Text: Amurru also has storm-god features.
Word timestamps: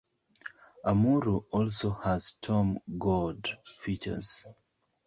Amurru 0.83 1.45
also 1.51 1.91
has 1.91 2.25
storm-god 2.25 3.47
features. 3.77 4.47